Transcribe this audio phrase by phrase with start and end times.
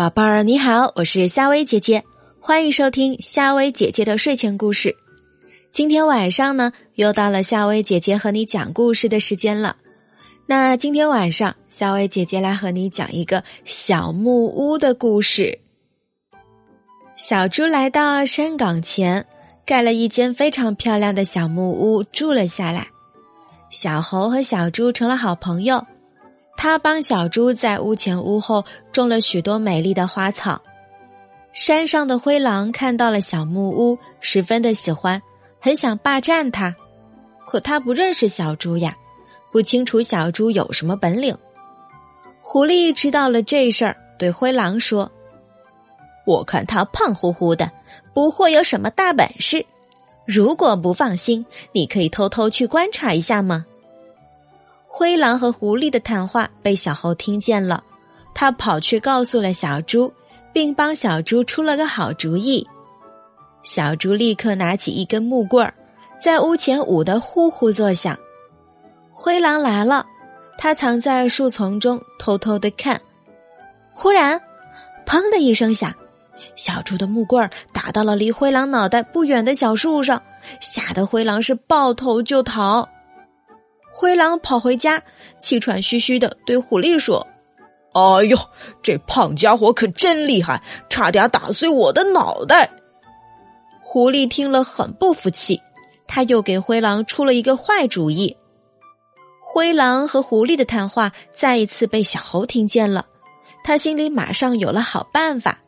[0.00, 2.02] 宝贝儿，你好，我是夏薇姐姐，
[2.40, 4.96] 欢迎收听夏薇姐姐的睡前故事。
[5.70, 9.76] 今天晚上呢，又到了夏薇姐姐和你讲故事的时间了。
[10.46, 15.58] 那今天晚上，夏薇姐姐来和你讲一个小木屋的故事。
[17.14, 19.26] 小猪来到山岗前，
[19.66, 22.88] 盖了一间非常漂亮的小木屋，住了下来。
[23.68, 25.84] 小猴和小猪成了好朋友。
[26.62, 30.60] 他帮小猪在屋前屋后种了许多美丽的花草。
[31.54, 35.22] 山上的灰狼看到了小木屋，十分的喜欢，
[35.58, 36.76] 很想霸占它。
[37.46, 38.94] 可他不认识小猪呀，
[39.50, 41.34] 不清楚小猪有什么本领。
[42.42, 45.10] 狐狸知道了这事儿，对灰狼说
[46.26, 47.72] ：“我看他胖乎乎的，
[48.12, 49.64] 不会有什么大本事。
[50.26, 53.64] 如果不放心，你可以偷偷去观察一下吗？”
[54.92, 57.82] 灰狼和狐狸的谈话被小猴听见了，
[58.34, 60.12] 他跑去告诉了小猪，
[60.52, 62.66] 并帮小猪出了个好主意。
[63.62, 65.72] 小猪立刻拿起一根木棍儿，
[66.20, 68.18] 在屋前舞得呼呼作响。
[69.12, 70.04] 灰狼来了，
[70.58, 73.00] 他藏在树丛中偷偷的看。
[73.94, 74.42] 忽然，
[75.06, 75.94] 砰的一声响，
[76.56, 80.20] 小猪的木棍儿打到了离灰狼脑袋不远的小树上，
[80.60, 82.86] 吓得灰狼是抱头就逃。
[84.00, 85.02] 灰狼跑回家，
[85.38, 87.26] 气喘吁吁的对狐狸说
[87.92, 88.38] ：“哎呦，
[88.80, 92.70] 这胖家伙可真厉害，差点打碎我的脑袋。”
[93.84, 95.60] 狐狸听了很不服气，
[96.06, 98.34] 他又给灰狼出了一个坏主意。
[99.42, 103.04] 灰狼和狐狸的谈话再一次被小猴听见了，
[103.62, 105.58] 他心里马上有了好办法。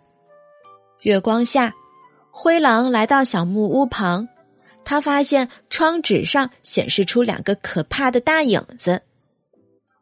[1.00, 1.74] 月光下，
[2.30, 4.26] 灰狼来到小木屋旁。
[4.84, 9.02] 他发现窗纸上显示出两个可怕的大影子。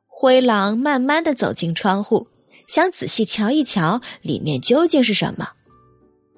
[0.06, 2.26] 灰狼慢慢的走进窗户，
[2.66, 5.50] 想仔细瞧一瞧里面究竟是什么。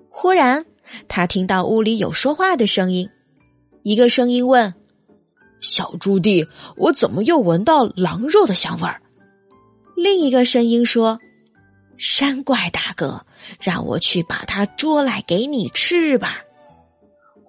[0.09, 0.67] 忽然，
[1.09, 3.09] 他听到屋里有说话的声音。
[3.83, 4.75] 一个声音问
[5.63, 9.01] ：“小朱棣，我怎么又闻到狼肉的香味儿？”
[9.97, 11.19] 另一个声音说
[11.97, 13.25] ：“山怪大哥，
[13.59, 16.43] 让我去把它捉来给你吃吧。”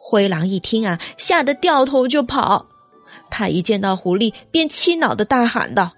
[0.05, 2.67] 灰狼一听啊，吓得掉头就跑。
[3.29, 5.93] 他一见到狐狸，便气恼的大喊道：“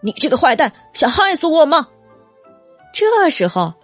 [0.00, 1.88] 你这个坏蛋，想害死我吗？”
[2.94, 3.74] 这时候，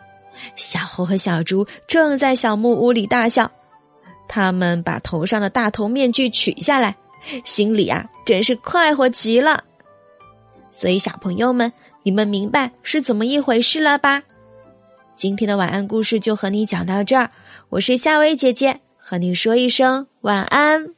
[0.54, 3.50] 小猴和小猪正在小木屋里大笑。
[4.28, 6.97] 他们把头上的大头面具取下来，
[7.44, 9.64] 心里啊，真是快活极了。
[10.70, 11.72] 所以，小朋友们，
[12.04, 14.22] 你们明白是怎么一回事了吧？
[15.14, 17.28] 今天的晚安故事就和你讲到这儿。
[17.70, 18.80] 我是夏薇姐姐。
[19.08, 20.97] 和你说一声晚安。